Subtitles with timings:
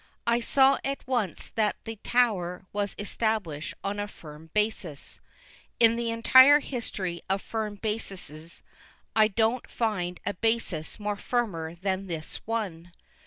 [0.25, 5.19] I saw at once that the Tower was established on a firm basis.
[5.79, 8.63] In the entire history of firm basises,
[9.15, 12.93] I don't find a basis more firmer than this one.